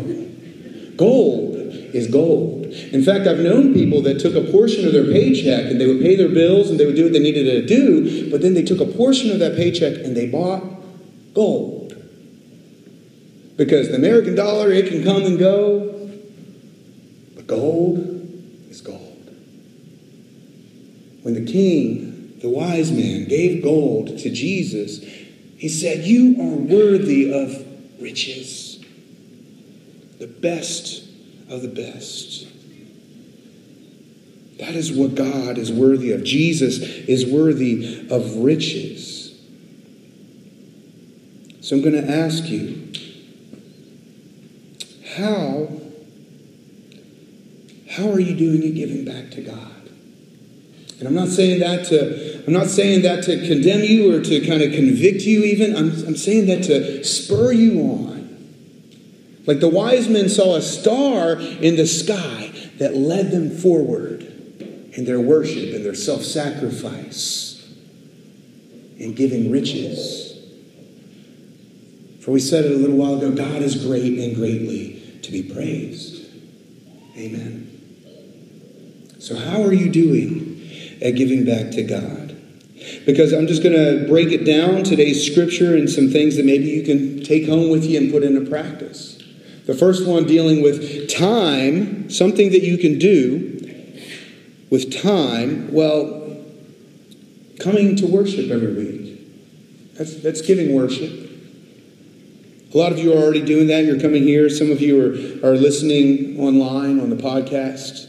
Gold 0.97 1.57
is 1.95 2.09
gold. 2.09 2.67
In 2.67 3.03
fact, 3.03 3.27
I've 3.27 3.41
known 3.41 3.75
people 3.75 4.03
that 4.03 4.21
took 4.21 4.35
a 4.35 4.51
portion 4.51 4.87
of 4.87 4.93
their 4.93 5.05
paycheck 5.05 5.71
and 5.71 5.81
they 5.81 5.87
would 5.87 6.01
pay 6.01 6.15
their 6.17 6.29
bills 6.29 6.71
and 6.71 6.79
they 6.79 6.87
would 6.87 6.97
do 6.97 7.05
what 7.05 7.13
they 7.13 7.19
needed 7.21 7.45
to 7.45 7.67
do, 7.67 8.31
but 8.31 8.43
then 8.43 8.55
they 8.55 8.63
took 8.63 8.81
a 8.81 8.87
portion 8.87 9.31
of 9.31 9.39
that 9.41 9.57
paycheck 9.57 10.05
and 10.05 10.17
they 10.17 10.29
bought 10.29 10.63
gold. 11.35 11.95
Because 13.57 13.89
the 13.89 13.97
American 13.97 14.35
dollar, 14.35 14.71
it 14.73 14.89
can 14.89 15.03
come 15.03 15.23
and 15.23 15.39
go, 15.39 16.11
but 17.35 17.47
gold 17.47 17.99
is 18.69 18.81
gold. 18.81 19.11
When 21.23 21.35
the 21.35 21.51
king, 21.51 22.39
the 22.41 22.49
wise 22.49 22.91
man, 22.91 23.27
gave 23.27 23.63
gold 23.63 24.19
to 24.19 24.31
Jesus, 24.31 25.03
he 25.57 25.69
said, 25.69 26.05
You 26.05 26.37
are 26.41 26.57
worthy 26.57 27.33
of 27.33 28.01
riches, 28.01 28.83
the 30.19 30.27
best 30.27 31.05
of 31.51 31.63
the 31.63 31.69
best. 31.69 32.47
That 34.59 34.75
is 34.75 34.93
what 34.93 35.15
God 35.15 35.57
is 35.57 35.73
worthy 35.73 36.13
of. 36.13 36.23
Jesus 36.23 36.79
is 36.81 37.27
worthy 37.27 38.07
of 38.11 38.37
riches. 38.37 39.39
So 41.61 41.77
I'm 41.77 41.83
going 41.83 41.95
to 41.95 42.11
ask 42.11 42.45
you 42.45 42.93
how 45.17 45.69
how 47.91 48.11
are 48.11 48.21
you 48.21 48.37
doing 48.37 48.63
it 48.63 48.75
giving 48.75 49.05
back 49.05 49.31
to 49.33 49.41
God? 49.43 49.80
And 51.01 51.09
I'm 51.09 51.15
not 51.15 51.29
saying 51.29 51.61
that 51.61 51.87
to 51.87 52.45
I'm 52.47 52.53
not 52.53 52.69
saying 52.69 53.03
that 53.03 53.25
to 53.25 53.47
condemn 53.47 53.83
you 53.83 54.15
or 54.15 54.23
to 54.23 54.47
kind 54.47 54.63
of 54.63 54.73
convict 54.73 55.23
you 55.23 55.43
even. 55.45 55.75
I'm, 55.75 55.91
I'm 56.07 56.17
saying 56.17 56.47
that 56.47 56.63
to 56.65 57.03
spur 57.05 57.53
you 57.53 57.81
on 57.81 58.11
like 59.47 59.61
the 59.61 59.69
wise 59.69 60.09
men 60.09 60.29
saw 60.29 60.55
a 60.57 60.63
star 60.63 61.33
in 61.33 61.77
the 61.77 61.87
sky 61.87 62.53
that 62.79 62.95
led 62.95 63.31
them 63.31 63.51
forward 63.51 64.23
in 64.93 65.05
their 65.05 65.21
worship 65.21 65.75
and 65.75 65.85
their 65.85 65.95
self 65.95 66.23
sacrifice 66.23 67.69
and 69.01 69.17
giving 69.17 69.51
riches. 69.51 70.29
For 72.21 72.33
we 72.33 72.41
said 72.41 72.67
it 72.67 72.73
a 72.73 72.77
little 72.77 72.97
while 72.97 73.17
ago 73.17 73.33
God 73.33 73.63
is 73.63 73.85
great 73.85 74.19
and 74.19 74.37
greatly 74.37 75.19
to 75.23 75.33
be 75.33 75.43
praised. 75.43 76.27
Amen. 77.17 77.67
So, 79.19 79.37
how 79.37 79.63
are 79.63 79.73
you 79.73 79.91
doing 79.91 80.40
at 81.03 81.13
giving 81.13 81.45
back 81.45 81.71
to 81.73 81.83
God? 81.83 82.37
Because 83.05 83.33
I'm 83.33 83.47
just 83.47 83.63
going 83.63 83.75
to 83.75 84.09
break 84.09 84.33
it 84.33 84.45
down 84.45 84.85
today's 84.85 85.31
scripture 85.31 85.77
and 85.77 85.89
some 85.89 86.09
things 86.09 86.37
that 86.37 86.47
maybe 86.47 86.65
you 86.65 86.83
can 86.83 87.23
take 87.23 87.47
home 87.47 87.71
with 87.71 87.85
you 87.85 87.99
and 87.99 88.11
put 88.11 88.23
into 88.23 88.49
practice. 88.49 89.23
The 89.67 89.75
first 89.75 90.07
one 90.07 90.27
dealing 90.27 90.63
with 90.63 91.09
time, 91.09 92.11
something 92.11 92.51
that 92.53 92.63
you 92.63 92.79
can 92.79 92.99
do 92.99 93.61
with 94.71 95.01
time. 95.03 95.73
Well, 95.73 96.45
coming 97.61 97.97
to 97.97 98.07
worship 98.07 98.51
every 98.51 98.73
week. 98.73 99.97
That's, 99.97 100.17
that's 100.17 100.41
giving 100.41 100.75
worship. 100.75 101.31
A 102.73 102.79
lot 102.79 102.93
of 102.93 102.99
you 102.99 103.13
are 103.13 103.17
already 103.17 103.45
doing 103.45 103.67
that. 103.67 103.85
You're 103.85 104.01
coming 104.01 104.23
here. 104.23 104.49
Some 104.49 104.71
of 104.71 104.81
you 104.81 105.43
are, 105.45 105.51
are 105.51 105.57
listening 105.57 106.41
online 106.41 107.01
on 107.01 107.11
the 107.11 107.17
podcast. 107.17 108.09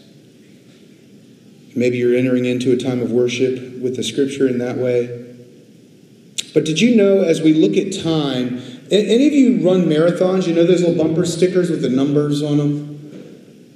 Maybe 1.75 1.97
you're 1.97 2.15
entering 2.15 2.45
into 2.45 2.71
a 2.71 2.77
time 2.77 3.01
of 3.01 3.11
worship 3.11 3.79
with 3.79 3.95
the 3.95 4.03
scripture 4.03 4.47
in 4.47 4.59
that 4.59 4.77
way. 4.77 5.17
But 6.53 6.65
did 6.65 6.79
you 6.81 6.95
know, 6.95 7.21
as 7.21 7.41
we 7.41 7.53
look 7.53 7.77
at 7.77 8.03
time, 8.03 8.61
any 8.91 9.27
of 9.27 9.33
you 9.33 9.65
run 9.65 9.85
marathons? 9.85 10.47
You 10.47 10.53
know 10.53 10.65
those 10.65 10.81
little 10.81 11.01
bumper 11.01 11.25
stickers 11.25 11.69
with 11.69 11.81
the 11.81 11.87
numbers 11.89 12.43
on 12.43 12.57
them? 12.57 12.89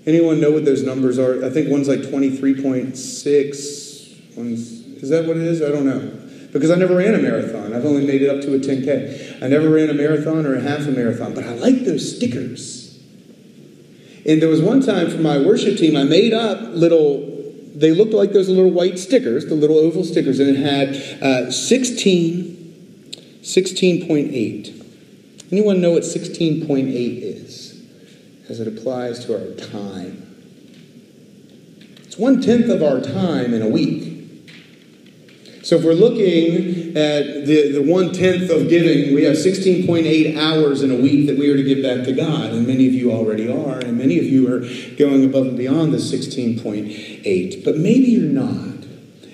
Anyone 0.05 0.41
know 0.41 0.51
what 0.51 0.65
those 0.65 0.83
numbers 0.83 1.17
are? 1.17 1.43
I 1.43 1.49
think 1.49 1.71
one's 1.71 1.87
like 1.87 2.01
23.6. 2.01 4.37
One's, 4.37 4.71
is 5.01 5.09
that 5.09 5.25
what 5.25 5.37
it 5.37 5.43
is? 5.43 5.61
I 5.61 5.69
don't 5.69 5.85
know. 5.85 6.11
Because 6.51 6.69
I 6.69 6.75
never 6.75 6.95
ran 6.95 7.15
a 7.15 7.17
marathon. 7.17 7.73
I've 7.73 7.85
only 7.85 8.05
made 8.05 8.21
it 8.21 8.29
up 8.29 8.41
to 8.41 8.55
a 8.55 8.59
10K. 8.59 9.41
I 9.41 9.47
never 9.47 9.69
ran 9.69 9.89
a 9.89 9.93
marathon 9.93 10.45
or 10.45 10.55
a 10.55 10.61
half 10.61 10.81
a 10.81 10.91
marathon, 10.91 11.33
but 11.33 11.45
I 11.45 11.53
like 11.53 11.85
those 11.85 12.13
stickers. 12.15 12.85
And 14.25 14.41
there 14.41 14.49
was 14.49 14.61
one 14.61 14.81
time 14.81 15.09
for 15.09 15.17
my 15.17 15.37
worship 15.37 15.77
team, 15.77 15.95
I 15.95 16.03
made 16.03 16.33
up 16.33 16.59
little 16.73 17.34
they 17.75 17.91
looked 17.91 18.13
like 18.13 18.31
those 18.31 18.47
little 18.47 18.71
white 18.71 18.97
stickers, 18.97 19.45
the 19.45 19.55
little 19.55 19.77
oval 19.77 20.03
stickers, 20.03 20.39
and 20.39 20.49
it 20.49 20.57
had 20.57 20.95
uh, 21.21 21.51
16, 21.51 23.41
16.8. 23.41 25.51
Anyone 25.51 25.81
know 25.81 25.91
what 25.91 26.03
16.8 26.03 27.21
is 27.21 27.83
as 28.49 28.59
it 28.59 28.67
applies 28.67 29.25
to 29.25 29.33
our 29.33 29.53
time? 29.55 30.21
It's 31.97 32.17
one 32.17 32.41
tenth 32.41 32.69
of 32.69 32.81
our 32.81 33.01
time 33.01 33.53
in 33.53 33.61
a 33.61 33.67
week. 33.67 34.14
So 35.65 35.77
if 35.77 35.83
we're 35.83 35.93
looking 35.93 36.95
at 36.95 37.47
the, 37.47 37.71
the 37.71 37.81
one 37.81 38.13
tenth 38.13 38.51
of 38.51 38.69
giving, 38.69 39.15
we 39.15 39.23
have 39.23 39.33
16.8 39.33 40.37
hours 40.37 40.83
in 40.83 40.91
a 40.91 40.95
week 40.95 41.25
that 41.25 41.39
we 41.39 41.49
are 41.49 41.57
to 41.57 41.63
give 41.63 41.81
back 41.81 42.05
to 42.05 42.13
God. 42.13 42.51
And 42.51 42.67
many 42.67 42.87
of 42.87 42.93
you 42.93 43.11
already 43.11 43.51
are, 43.51 43.79
and 43.79 43.97
many 43.97 44.19
of 44.19 44.25
you 44.25 44.47
are 44.53 44.59
going 44.95 45.25
above 45.25 45.47
and 45.47 45.57
beyond 45.57 45.91
the 45.91 45.97
16.8. 45.97 47.65
But 47.65 47.77
maybe 47.77 48.05
you're 48.11 48.31
not. 48.31 48.85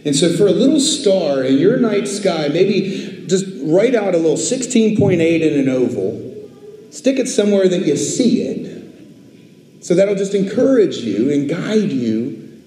And 0.05 0.15
so 0.15 0.31
for 0.37 0.47
a 0.47 0.51
little 0.51 0.79
star 0.79 1.43
in 1.43 1.57
your 1.57 1.75
night 1.75 2.07
sky, 2.07 2.47
maybe 2.47 3.25
just 3.27 3.45
write 3.63 3.93
out 3.93 4.15
a 4.15 4.17
little 4.17 4.37
16.8 4.37 5.19
in 5.19 5.59
an 5.59 5.67
oval, 5.67 6.49
stick 6.91 7.19
it 7.19 7.27
somewhere 7.27 7.67
that 7.67 7.85
you 7.85 7.97
see 7.97 8.43
it. 8.43 9.83
So 9.83 9.95
that'll 9.95 10.15
just 10.15 10.33
encourage 10.33 10.95
you 10.99 11.29
and 11.29 11.49
guide 11.49 11.91
you 11.91 12.63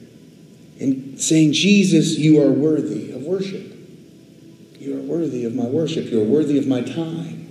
in 0.79 1.17
saying, 1.17 1.55
Jesus, 1.55 2.19
you 2.19 2.43
are 2.43 2.51
worthy 2.51 3.14
worship. 3.25 3.73
You 4.79 4.99
are 4.99 5.03
worthy 5.03 5.45
of 5.45 5.55
my 5.55 5.65
worship. 5.65 6.07
You 6.07 6.21
are 6.21 6.25
worthy 6.25 6.59
of 6.59 6.67
my 6.67 6.83
time. 6.83 7.49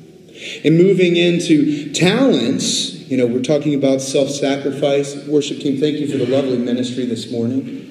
And 0.64 0.78
moving 0.78 1.16
into 1.16 1.92
talents, 1.94 2.94
you 3.10 3.18
know, 3.18 3.28
we're 3.28 3.44
talking 3.44 3.76
about 3.76 4.02
self 4.02 4.30
sacrifice. 4.30 5.16
Worship 5.28 5.60
team, 5.60 5.80
thank 5.80 5.98
you 5.98 6.08
for 6.08 6.18
the 6.18 6.26
lovely 6.26 6.58
ministry 6.58 7.06
this 7.06 7.32
morning. 7.32 7.90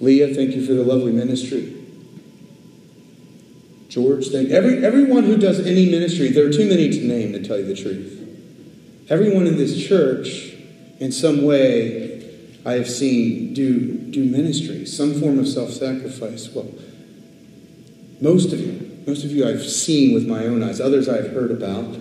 Leah, 0.00 0.34
thank 0.34 0.54
you 0.56 0.66
for 0.66 0.74
the 0.74 0.82
lovely 0.82 1.12
ministry. 1.12 1.76
George, 3.88 4.28
thank 4.28 4.50
every 4.50 4.84
everyone 4.84 5.24
who 5.24 5.36
does 5.36 5.64
any 5.64 5.90
ministry. 5.90 6.28
There 6.28 6.46
are 6.46 6.52
too 6.52 6.68
many 6.68 6.90
to 6.90 7.06
name 7.06 7.32
to 7.34 7.42
tell 7.42 7.58
you 7.58 7.66
the 7.66 7.76
truth. 7.76 8.18
Everyone 9.08 9.46
in 9.46 9.56
this 9.56 9.86
church, 9.86 10.54
in 10.98 11.12
some 11.12 11.44
way, 11.44 12.11
I 12.64 12.74
have 12.74 12.88
seen 12.88 13.54
do, 13.54 13.98
do 13.98 14.24
ministry, 14.24 14.86
some 14.86 15.20
form 15.20 15.38
of 15.38 15.48
self 15.48 15.70
sacrifice. 15.70 16.48
Well, 16.54 16.72
most 18.20 18.52
of 18.52 18.60
you, 18.60 19.02
most 19.06 19.24
of 19.24 19.32
you 19.32 19.46
I've 19.46 19.64
seen 19.64 20.14
with 20.14 20.28
my 20.28 20.46
own 20.46 20.62
eyes, 20.62 20.80
others 20.80 21.08
I've 21.08 21.32
heard 21.32 21.50
about. 21.50 21.98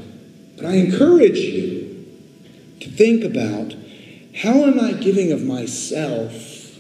But 0.56 0.66
I 0.66 0.74
encourage 0.74 1.40
you 1.40 2.06
to 2.80 2.90
think 2.90 3.24
about 3.24 3.76
how 4.36 4.64
am 4.64 4.80
I 4.80 4.94
giving 4.94 5.32
of 5.32 5.44
myself 5.44 6.80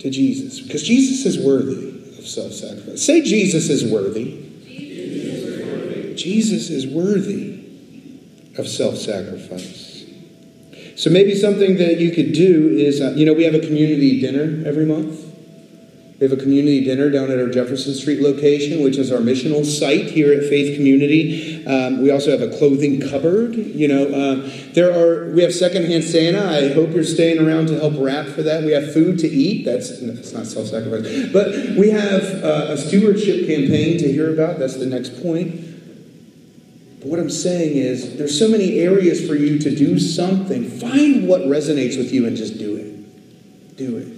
to 0.00 0.10
Jesus? 0.10 0.60
Because 0.60 0.82
Jesus 0.82 1.24
is 1.24 1.38
worthy 1.38 1.88
of 2.18 2.26
self 2.26 2.52
sacrifice. 2.52 3.00
Say, 3.00 3.22
Jesus 3.22 3.70
is 3.70 3.84
worthy. 3.84 4.48
Jesus 4.66 5.44
is 5.44 5.66
worthy, 5.66 6.14
Jesus 6.14 6.70
is 6.70 6.86
worthy 6.86 7.64
of 8.58 8.68
self 8.68 8.96
sacrifice. 8.96 9.89
So 11.00 11.08
maybe 11.08 11.34
something 11.34 11.78
that 11.78 11.98
you 11.98 12.10
could 12.10 12.34
do 12.34 12.76
is, 12.76 13.00
uh, 13.00 13.14
you 13.16 13.24
know, 13.24 13.32
we 13.32 13.44
have 13.44 13.54
a 13.54 13.60
community 13.60 14.20
dinner 14.20 14.62
every 14.68 14.84
month. 14.84 15.18
We 16.20 16.28
have 16.28 16.38
a 16.38 16.42
community 16.42 16.84
dinner 16.84 17.08
down 17.08 17.30
at 17.30 17.38
our 17.38 17.48
Jefferson 17.48 17.94
Street 17.94 18.20
location, 18.20 18.82
which 18.84 18.98
is 18.98 19.10
our 19.10 19.20
missional 19.20 19.64
site 19.64 20.10
here 20.10 20.30
at 20.30 20.46
Faith 20.50 20.76
Community. 20.76 21.64
Um, 21.64 22.02
we 22.02 22.10
also 22.10 22.30
have 22.30 22.42
a 22.42 22.54
clothing 22.54 23.00
cupboard. 23.00 23.54
You 23.54 23.88
know, 23.88 24.08
uh, 24.08 24.50
there 24.74 24.92
are 24.92 25.32
we 25.32 25.40
have 25.40 25.54
secondhand 25.54 26.04
Santa. 26.04 26.44
I 26.44 26.74
hope 26.74 26.90
you're 26.90 27.02
staying 27.02 27.38
around 27.38 27.68
to 27.68 27.80
help 27.80 27.94
wrap 27.96 28.26
for 28.26 28.42
that. 28.42 28.64
We 28.64 28.72
have 28.72 28.92
food 28.92 29.18
to 29.20 29.26
eat. 29.26 29.64
That's 29.64 30.00
that's 30.00 30.34
not 30.34 30.44
self-sacrifice, 30.44 31.32
but 31.32 31.78
we 31.78 31.88
have 31.92 32.44
uh, 32.44 32.72
a 32.72 32.76
stewardship 32.76 33.46
campaign 33.46 33.96
to 34.00 34.12
hear 34.12 34.34
about. 34.34 34.58
That's 34.58 34.76
the 34.76 34.84
next 34.84 35.22
point. 35.22 35.69
But 37.00 37.08
what 37.08 37.18
I'm 37.18 37.30
saying 37.30 37.78
is, 37.78 38.18
there's 38.18 38.38
so 38.38 38.46
many 38.46 38.78
areas 38.80 39.26
for 39.26 39.34
you 39.34 39.58
to 39.58 39.74
do 39.74 39.98
something. 39.98 40.68
Find 40.68 41.26
what 41.26 41.40
resonates 41.42 41.96
with 41.96 42.12
you 42.12 42.26
and 42.26 42.36
just 42.36 42.58
do 42.58 42.76
it. 42.76 43.76
Do 43.76 43.96
it. 43.96 44.08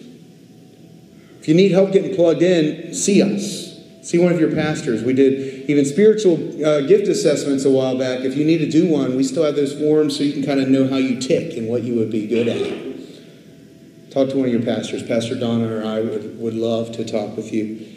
If 1.39 1.47
you 1.47 1.55
need 1.55 1.71
help 1.71 1.93
getting 1.93 2.15
plugged 2.17 2.43
in, 2.43 2.93
see 2.93 3.23
us. 3.23 3.81
See 4.03 4.19
one 4.19 4.33
of 4.33 4.41
your 4.41 4.53
pastors. 4.53 5.05
We 5.05 5.12
did 5.12 5.71
even 5.71 5.85
spiritual 5.85 6.35
uh, 6.65 6.81
gift 6.81 7.07
assessments 7.07 7.65
a 7.65 7.71
while 7.71 7.97
back. 7.97 8.21
If 8.21 8.37
you 8.37 8.45
need 8.45 8.59
to 8.59 8.69
do 8.69 8.89
one, 8.89 9.17
we 9.17 9.23
still 9.23 9.45
have 9.45 9.55
those 9.55 9.79
forms 9.79 10.17
so 10.17 10.25
you 10.25 10.33
can 10.33 10.45
kind 10.45 10.61
of 10.61 10.69
know 10.69 10.89
how 10.89 10.97
you 10.97 11.21
tick 11.21 11.57
and 11.57 11.69
what 11.69 11.85
you 11.85 11.95
would 11.95 12.11
be 12.11 12.27
good 12.27 12.49
at. 12.49 14.11
Talk 14.11 14.31
to 14.31 14.37
one 14.37 14.47
of 14.47 14.53
your 14.53 14.62
pastors. 14.62 15.05
Pastor 15.05 15.39
Donna 15.39 15.69
or 15.69 15.85
I 15.85 16.01
would, 16.01 16.37
would 16.41 16.55
love 16.55 16.91
to 16.97 17.05
talk 17.05 17.37
with 17.37 17.53
you. 17.53 17.92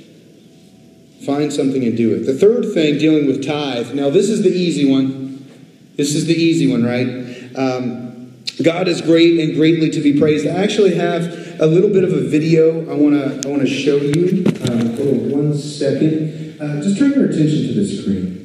Find 1.24 1.52
something 1.52 1.84
and 1.84 1.96
do 1.96 2.14
it. 2.16 2.26
The 2.26 2.34
third 2.34 2.74
thing, 2.74 2.98
dealing 2.98 3.26
with 3.26 3.46
tithe. 3.46 3.94
Now, 3.94 4.10
this 4.10 4.30
is 4.30 4.44
the 4.44 4.50
easy 4.50 4.90
one. 4.90 5.46
This 5.96 6.14
is 6.14 6.26
the 6.26 6.34
easy 6.34 6.70
one, 6.70 6.84
right? 6.84 7.08
Um, 7.56 8.06
God 8.64 8.88
is 8.88 9.02
great 9.02 9.40
and 9.40 9.56
greatly 9.56 9.90
to 9.92 10.02
be 10.02 10.20
praised. 10.20 10.48
I 10.48 10.52
actually 10.52 10.96
have 10.96 11.60
a 11.60 11.66
little 11.66 11.90
bit 11.90 12.04
of 12.04 12.14
a 12.14 12.22
video 12.22 12.82
I 12.90 12.96
want 12.96 13.16
to 13.16 13.48
I 13.48 13.52
want 13.52 13.62
to 13.62 13.68
show 13.68 13.98
you. 13.98 14.44
Um, 14.70 14.96
hold 14.96 15.08
on 15.08 15.32
one 15.32 15.58
second. 15.58 16.60
Uh, 16.62 16.82
just 16.82 16.98
turn 16.98 17.12
your 17.12 17.26
attention 17.26 17.68
to 17.68 17.74
the 17.74 17.86
screen. 17.86 18.45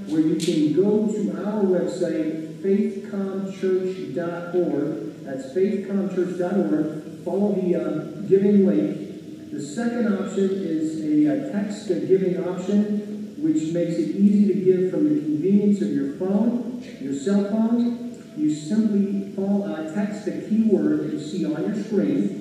where 0.11 0.21
you 0.21 0.35
can 0.35 0.73
go 0.73 1.07
to 1.07 1.31
our 1.45 1.63
website, 1.63 2.61
faithcomchurch.org. 2.61 5.23
That's 5.23 5.53
faithcomchurch.org. 5.53 7.23
Follow 7.23 7.55
the 7.55 7.75
uh, 7.75 8.03
giving 8.27 8.67
link. 8.67 9.51
The 9.51 9.61
second 9.61 10.13
option 10.13 10.49
is 10.49 11.01
a, 11.01 11.27
a 11.27 11.31
uh, 11.31 11.51
text 11.51 11.87
giving 11.87 12.43
option, 12.43 13.35
which 13.37 13.71
makes 13.73 13.93
it 13.93 14.15
easy 14.15 14.53
to 14.53 14.59
give 14.59 14.91
from 14.91 15.13
the 15.13 15.21
convenience 15.21 15.81
of 15.81 15.93
your 15.93 16.17
phone, 16.17 16.83
your 16.99 17.15
cell 17.15 17.45
phone, 17.49 18.09
you 18.37 18.53
simply 18.53 19.33
uh, 19.37 19.93
text 19.93 20.25
the 20.25 20.45
keyword 20.47 20.99
that 20.99 21.13
you 21.13 21.19
see 21.19 21.45
on 21.45 21.63
your 21.63 21.75
screen. 21.83 22.39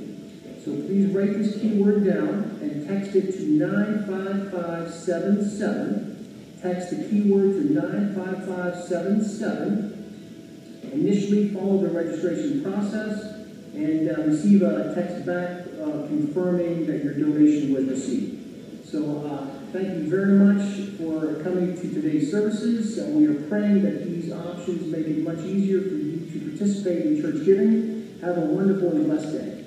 So 0.64 0.72
please 0.72 1.14
write 1.14 1.38
this 1.38 1.58
keyword 1.60 2.04
down 2.04 2.58
and 2.62 2.86
text 2.86 3.14
it 3.16 3.32
to 3.32 3.42
95577. 3.42 5.99
Text 6.62 6.90
the 6.90 6.96
keyword 7.08 7.54
to 7.54 7.72
95577. 7.72 9.96
Initially 10.92 11.48
follow 11.48 11.78
the 11.78 11.88
registration 11.88 12.62
process 12.62 13.24
and 13.74 14.10
uh, 14.10 14.24
receive 14.24 14.60
a 14.62 14.94
text 14.94 15.24
back 15.24 15.62
uh, 15.80 16.06
confirming 16.08 16.86
that 16.86 17.02
your 17.02 17.14
donation 17.14 17.72
was 17.72 17.86
received. 17.86 18.86
So 18.86 19.24
uh, 19.24 19.46
thank 19.72 19.88
you 19.88 20.10
very 20.10 20.32
much 20.32 20.60
for 20.98 21.42
coming 21.42 21.80
to 21.80 21.94
today's 21.94 22.30
services. 22.30 22.98
We 23.14 23.26
are 23.28 23.40
praying 23.48 23.80
that 23.82 24.04
these 24.04 24.30
options 24.32 24.86
make 24.92 25.06
it 25.06 25.24
much 25.24 25.38
easier 25.38 25.80
for 25.80 25.94
you 25.94 26.28
to 26.30 26.40
participate 26.50 27.06
in 27.06 27.22
church 27.22 27.42
giving. 27.46 28.18
Have 28.20 28.36
a 28.36 28.40
wonderful 28.40 28.90
and 28.90 29.06
blessed 29.06 29.32
day. 29.32 29.59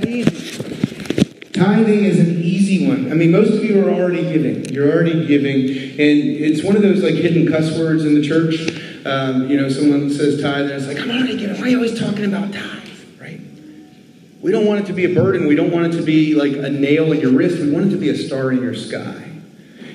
That. 0.00 1.50
Tithing 1.52 2.04
is 2.04 2.18
an 2.18 2.42
easy 2.42 2.86
one. 2.88 3.12
I 3.12 3.14
mean, 3.14 3.30
most 3.30 3.52
of 3.52 3.64
you 3.64 3.86
are 3.86 3.90
already 3.90 4.22
giving. 4.22 4.64
You're 4.66 4.90
already 4.92 5.26
giving, 5.26 5.60
and 5.60 5.98
it's 5.98 6.64
one 6.64 6.74
of 6.74 6.82
those 6.82 7.02
like 7.02 7.14
hidden 7.14 7.50
cuss 7.50 7.78
words 7.78 8.04
in 8.04 8.14
the 8.14 8.22
church. 8.26 8.56
Um, 9.06 9.48
you 9.48 9.56
know, 9.56 9.68
someone 9.68 10.10
says 10.10 10.42
tithe, 10.42 10.62
and 10.62 10.72
it's 10.72 10.88
like, 10.88 10.98
I'm 10.98 11.10
already 11.10 11.36
giving. 11.36 11.60
Why 11.60 11.66
are 11.66 11.68
you 11.68 11.76
always 11.76 11.98
talking 11.98 12.24
about 12.24 12.52
tithe? 12.52 13.20
Right? 13.20 13.40
We 14.40 14.50
don't 14.50 14.66
want 14.66 14.80
it 14.80 14.86
to 14.86 14.92
be 14.92 15.04
a 15.04 15.14
burden. 15.14 15.46
We 15.46 15.54
don't 15.54 15.70
want 15.70 15.92
it 15.92 15.96
to 15.98 16.02
be 16.02 16.34
like 16.34 16.52
a 16.52 16.70
nail 16.70 17.12
in 17.12 17.20
your 17.20 17.32
wrist. 17.32 17.58
We 17.60 17.70
want 17.70 17.86
it 17.86 17.90
to 17.90 17.98
be 17.98 18.08
a 18.08 18.16
star 18.16 18.50
in 18.50 18.60
your 18.60 18.74
sky. 18.74 19.33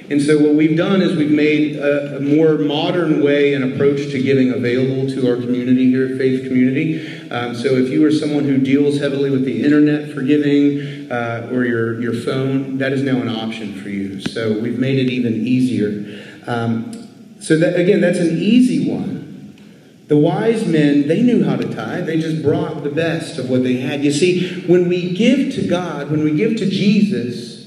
And 0.10 0.20
so, 0.20 0.40
what 0.40 0.56
we've 0.56 0.76
done 0.76 1.04
is 1.04 1.16
we've 1.16 1.30
made 1.30 1.76
a, 1.76 2.18
a, 2.18 2.20
more 2.20 2.58
modern 2.58 3.22
way 3.22 3.54
and 3.54 3.74
approach 3.74 4.10
to 4.12 4.22
giving 4.22 4.52
available 4.52 5.08
to 5.08 5.30
our 5.30 5.36
community 5.36 5.92
here 5.92 6.08
at 6.08 6.18
Faith 6.18 6.48
Community. 6.48 7.30
Um, 7.30 7.54
so, 7.54 7.76
if 7.76 7.90
you 7.90 8.04
are 8.06 8.12
someone 8.12 8.44
who 8.44 8.58
deals 8.58 9.00
heavily 9.00 9.30
with 9.30 9.46
the 9.46 9.64
internet 9.64 10.12
for 10.12 10.24
giving 10.24 11.12
uh, 11.12 11.50
or 11.52 11.64
your, 11.64 12.02
your 12.02 12.14
phone, 12.14 12.80
that 12.80 12.92
is 12.92 13.04
now 13.04 13.22
an 13.22 13.30
option 13.30 13.80
for 13.80 13.90
you. 13.90 14.20
So, 14.20 14.60
we've 14.60 14.80
made 14.80 14.98
it 14.98 15.12
even 15.12 15.46
easier. 15.46 16.26
Um, 16.48 17.08
so, 17.40 17.58
that, 17.58 17.80
again, 17.80 18.02
that's 18.02 18.20
an 18.20 18.36
easy 18.36 18.90
one. 18.90 19.20
The 20.08 20.18
wise 20.18 20.66
men, 20.66 21.08
they 21.08 21.22
knew 21.22 21.44
how 21.44 21.56
to 21.56 21.72
tithe. 21.72 22.08
They 22.08 22.20
just 22.20 22.42
brought 22.42 22.84
the 22.84 22.90
best 22.90 23.38
of 23.38 23.48
what 23.48 23.62
they 23.62 23.76
had. 23.76 24.04
You 24.04 24.12
see, 24.12 24.62
when 24.62 24.90
we 24.90 25.14
give 25.14 25.54
to 25.54 25.68
God, 25.68 26.10
when 26.10 26.24
we 26.24 26.36
give 26.36 26.58
to 26.58 26.68
Jesus, 26.68 27.59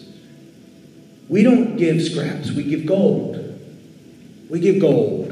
we 1.32 1.42
don't 1.42 1.78
give 1.78 2.02
scraps, 2.02 2.50
we 2.50 2.62
give 2.62 2.84
gold. 2.84 3.38
We 4.50 4.60
give 4.60 4.80
gold. 4.80 5.30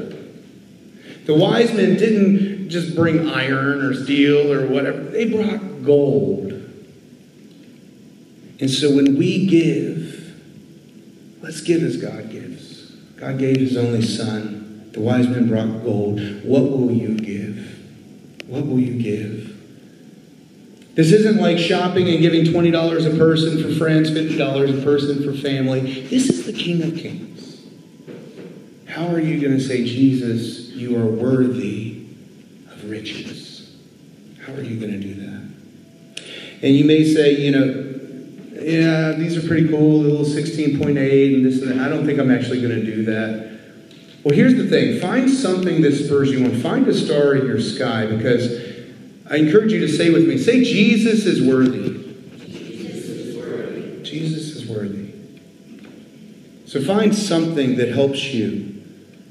The 1.27 1.35
wise 1.35 1.71
men 1.75 1.95
didn't 1.95 2.69
just 2.69 2.95
bring 2.95 3.29
iron 3.29 3.83
or 3.83 3.93
steel 3.93 4.51
or 4.51 4.65
whatever, 4.65 4.97
they 4.97 5.29
brought 5.29 5.83
gold. 5.83 6.53
And 8.59 8.67
so 8.67 8.95
when 8.95 9.15
we 9.15 9.45
give, 9.45 10.33
let's 11.43 11.61
give 11.61 11.83
as 11.83 11.97
God 11.97 12.31
gives. 12.31 12.89
God 13.17 13.37
gave 13.37 13.57
his 13.57 13.77
only 13.77 14.01
son. 14.01 14.89
The 14.93 15.01
wise 15.01 15.27
men 15.27 15.47
brought 15.47 15.83
gold. 15.83 16.19
What 16.43 16.63
will 16.63 16.91
you 16.91 17.15
give? 17.15 17.79
What 18.47 18.65
will 18.65 18.79
you 18.79 18.99
give? 18.99 19.40
This 20.93 21.13
isn't 21.13 21.37
like 21.37 21.57
shopping 21.57 22.09
and 22.09 22.19
giving 22.19 22.43
$20 22.43 23.13
a 23.13 23.17
person 23.17 23.63
for 23.63 23.73
friends, 23.75 24.11
$50 24.11 24.81
a 24.81 24.83
person 24.83 25.23
for 25.23 25.33
family. 25.33 26.01
This 26.01 26.29
is 26.29 26.45
the 26.45 26.53
King 26.53 26.83
of 26.83 26.97
Kings. 26.97 27.65
How 28.87 29.07
are 29.07 29.21
you 29.21 29.39
going 29.39 29.57
to 29.57 29.63
say, 29.63 29.85
Jesus, 29.85 30.69
you 30.71 30.97
are 30.97 31.05
worthy 31.05 32.03
of 32.69 32.89
riches? 32.89 33.73
How 34.45 34.51
are 34.53 34.61
you 34.61 34.77
going 34.79 34.91
to 34.91 34.99
do 34.99 35.13
that? 35.13 36.25
And 36.61 36.75
you 36.75 36.83
may 36.83 37.05
say, 37.05 37.37
you 37.37 37.51
know, 37.51 37.91
yeah, 38.61 39.13
these 39.13 39.37
are 39.37 39.47
pretty 39.47 39.69
cool, 39.69 40.01
a 40.01 40.03
little 40.07 40.25
16.8 40.25 41.35
and 41.35 41.45
this 41.45 41.61
and 41.61 41.71
that. 41.71 41.85
I 41.85 41.89
don't 41.89 42.05
think 42.05 42.19
I'm 42.19 42.29
actually 42.29 42.61
going 42.61 42.75
to 42.75 42.85
do 42.85 43.05
that. 43.05 43.59
Well, 44.23 44.35
here's 44.35 44.55
the 44.55 44.67
thing 44.67 44.99
find 44.99 45.29
something 45.29 45.81
that 45.81 45.93
spurs 45.93 46.31
you 46.31 46.43
on. 46.45 46.59
Find 46.61 46.87
a 46.87 46.93
star 46.93 47.33
in 47.35 47.47
your 47.47 47.59
sky 47.59 48.05
because 48.05 48.70
I 49.31 49.37
encourage 49.37 49.71
you 49.71 49.79
to 49.79 49.87
say 49.87 50.09
with 50.09 50.27
me, 50.27 50.37
say, 50.37 50.61
Jesus 50.61 51.25
is 51.25 51.41
worthy. 51.41 52.03
Jesus 52.47 53.05
is 53.05 53.37
worthy. 53.37 54.03
Jesus 54.03 54.55
is 54.57 54.67
worthy. 54.67 55.13
So 56.65 56.81
find 56.83 57.15
something 57.15 57.77
that 57.77 57.87
helps 57.87 58.33
you. 58.33 58.83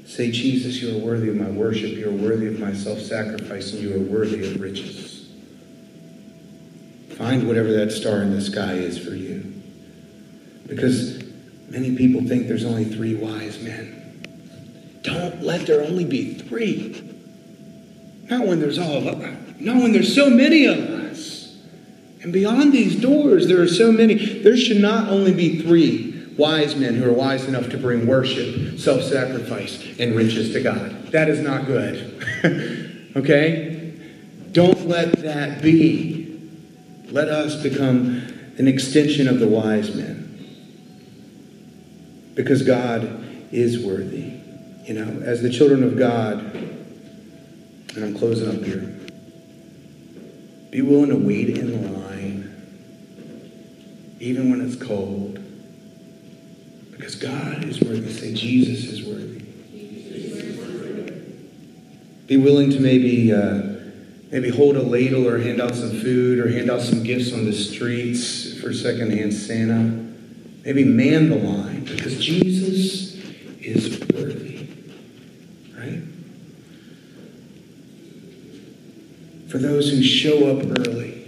Say, 0.07 0.31
Jesus, 0.31 0.81
you 0.81 0.97
are 0.97 0.99
worthy 0.99 1.29
of 1.29 1.35
my 1.35 1.51
worship. 1.51 1.91
You 1.91 2.09
are 2.09 2.13
worthy 2.13 2.47
of 2.47 2.59
my 2.59 2.73
self 2.73 2.97
sacrifice, 2.99 3.73
and 3.73 3.83
you 3.83 3.95
are 3.95 3.99
worthy 3.99 4.43
of 4.43 4.59
riches. 4.59 5.29
Find 7.15 7.47
whatever 7.47 7.71
that 7.71 7.91
star 7.91 8.23
in 8.23 8.31
the 8.31 8.41
sky 8.41 8.73
is 8.73 8.97
for 8.97 9.11
you. 9.11 9.53
Because 10.65 11.23
many 11.69 11.95
people 11.95 12.27
think 12.27 12.47
there's 12.47 12.65
only 12.65 12.85
three 12.85 13.13
wise 13.13 13.61
men. 13.61 14.99
Don't 15.03 15.43
let 15.43 15.67
there 15.67 15.83
only 15.83 16.05
be 16.05 16.33
three. 16.33 17.10
Not 18.31 18.47
when 18.47 18.61
there's 18.61 18.79
all 18.79 19.09
of 19.09 19.21
us. 19.21 19.37
No, 19.59 19.75
when 19.75 19.91
there's 19.91 20.15
so 20.15 20.29
many 20.29 20.65
of 20.65 20.79
us. 20.79 21.59
And 22.23 22.31
beyond 22.31 22.71
these 22.71 22.95
doors, 22.95 23.45
there 23.47 23.61
are 23.61 23.67
so 23.67 23.91
many. 23.91 24.15
There 24.15 24.55
should 24.55 24.79
not 24.79 25.09
only 25.09 25.33
be 25.33 25.61
three 25.61 26.29
wise 26.37 26.77
men 26.77 26.95
who 26.95 27.09
are 27.09 27.13
wise 27.13 27.43
enough 27.45 27.69
to 27.71 27.77
bring 27.77 28.07
worship, 28.07 28.79
self 28.79 29.03
sacrifice, 29.03 29.85
and 29.99 30.15
riches 30.15 30.53
to 30.53 30.63
God. 30.63 31.11
That 31.11 31.27
is 31.27 31.41
not 31.41 31.65
good. 31.65 33.11
okay? 33.17 33.99
Don't 34.53 34.87
let 34.87 35.11
that 35.23 35.61
be. 35.61 36.39
Let 37.09 37.27
us 37.27 37.61
become 37.61 38.21
an 38.57 38.67
extension 38.69 39.27
of 39.27 39.39
the 39.39 39.47
wise 39.47 39.93
men. 39.93 40.29
Because 42.35 42.61
God 42.63 43.25
is 43.51 43.83
worthy. 43.83 44.31
You 44.85 44.93
know, 44.93 45.21
as 45.21 45.41
the 45.41 45.49
children 45.49 45.83
of 45.83 45.97
God, 45.97 46.70
and 47.95 48.05
I'm 48.05 48.17
closing 48.17 48.49
up 48.49 48.63
here. 48.63 48.97
Be 50.71 50.81
willing 50.81 51.09
to 51.09 51.17
wait 51.17 51.49
in 51.49 51.93
line, 51.93 52.55
even 54.19 54.49
when 54.49 54.61
it's 54.61 54.81
cold. 54.81 55.39
Because 56.91 57.15
God 57.15 57.65
is 57.65 57.81
worthy. 57.81 58.11
Say, 58.11 58.33
Jesus 58.33 58.85
is 58.85 59.03
worthy. 59.03 59.39
Be 62.27 62.37
willing 62.37 62.69
to 62.69 62.79
maybe, 62.79 63.33
uh, 63.33 63.63
maybe 64.31 64.47
hold 64.47 64.77
a 64.77 64.81
ladle 64.81 65.27
or 65.27 65.39
hand 65.39 65.59
out 65.59 65.75
some 65.75 65.89
food 65.89 66.39
or 66.39 66.49
hand 66.49 66.71
out 66.71 66.79
some 66.79 67.03
gifts 67.03 67.33
on 67.33 67.43
the 67.43 67.51
streets 67.51 68.57
for 68.61 68.71
secondhand 68.71 69.33
Santa. 69.33 70.01
Maybe 70.63 70.85
man 70.85 71.29
the 71.29 71.35
line 71.35 71.83
because 71.83 72.23
Jesus 72.23 73.15
is 73.59 73.99
worthy. 74.13 74.67
Right? 75.75 76.03
For 79.51 79.57
those 79.57 79.91
who 79.91 80.01
show 80.01 80.49
up 80.49 80.65
early 80.79 81.25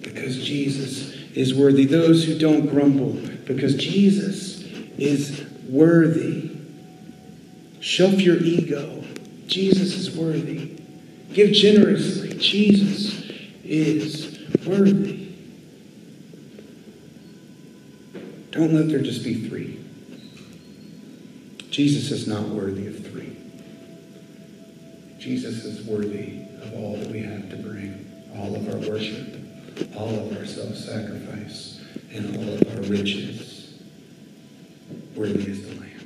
because 0.00 0.42
Jesus 0.42 1.12
is 1.34 1.54
worthy. 1.54 1.84
Those 1.84 2.24
who 2.24 2.38
don't 2.38 2.66
grumble 2.66 3.12
because 3.44 3.74
Jesus 3.74 4.62
is 4.96 5.44
worthy. 5.68 6.50
Shove 7.80 8.22
your 8.22 8.38
ego. 8.38 9.04
Jesus 9.46 9.96
is 9.96 10.16
worthy. 10.16 10.78
Give 11.34 11.52
generously. 11.52 12.38
Jesus 12.38 13.30
is 13.64 14.38
worthy. 14.66 15.28
Don't 18.50 18.72
let 18.72 18.88
there 18.88 19.02
just 19.02 19.22
be 19.22 19.46
three. 19.46 19.78
Jesus 21.70 22.10
is 22.10 22.26
not 22.26 22.48
worthy 22.48 22.86
of 22.86 23.06
three. 23.06 23.36
Jesus 25.18 25.66
is 25.66 25.86
worthy 25.86 26.47
of 26.62 26.74
all 26.74 26.96
that 26.96 27.08
we 27.10 27.20
have 27.20 27.50
to 27.50 27.56
bring, 27.56 28.10
all 28.36 28.54
of 28.54 28.68
our 28.68 28.90
worship, 28.90 29.36
all 29.96 30.08
of 30.08 30.36
our 30.36 30.44
self 30.44 30.74
sacrifice, 30.74 31.80
and 32.12 32.36
all 32.36 32.54
of 32.54 32.76
our 32.76 32.82
riches. 32.90 33.80
Worthy 35.14 35.50
is 35.50 35.68
the 35.68 35.80
Lamb. 35.80 35.97